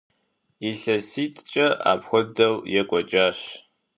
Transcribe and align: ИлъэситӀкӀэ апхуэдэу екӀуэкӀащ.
ИлъэситӀкӀэ 0.67 1.67
апхуэдэу 1.91 2.55
екӀуэкӀащ. 2.79 3.39